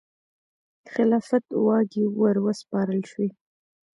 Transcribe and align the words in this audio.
خلافت 0.93 1.45
واګې 1.65 2.05
وروسپارل 2.21 3.01
شوې. 3.11 3.27